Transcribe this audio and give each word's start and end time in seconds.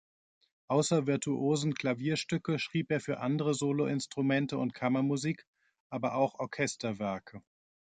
Außer 0.67 1.05
virtuosen 1.05 1.75
Klavierstücke 1.75 2.57
schrieb 2.57 2.89
er 2.89 3.01
für 3.01 3.19
andere 3.19 3.53
Soloinstrumente 3.53 4.57
und 4.57 4.73
Kammermusik, 4.73 5.45
aber 5.91 6.15
auch 6.15 6.39
Orchesterwerke. 6.39 7.43